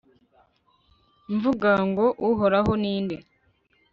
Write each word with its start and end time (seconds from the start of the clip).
mvuga 1.33 1.71
ngo 1.89 2.05
uhoraho 2.29 2.71
ni 2.81 2.95
nde 3.03 3.17